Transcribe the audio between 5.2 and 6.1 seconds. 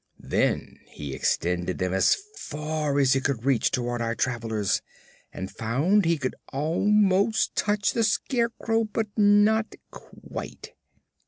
and found